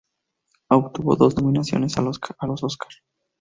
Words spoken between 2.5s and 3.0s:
Óscar.